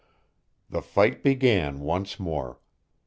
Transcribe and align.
The 0.67 0.81
fight 0.81 1.21
began 1.21 1.79
once 1.79 2.19
more. 2.19 2.57